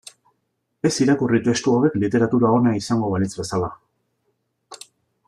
Ez 0.89 0.91
irakurri 1.03 1.41
testu 1.47 1.75
hauek 1.75 1.99
literatura 2.05 2.51
ona 2.61 2.73
izango 2.81 3.13
balitz 3.13 3.31
bezala. 3.43 3.71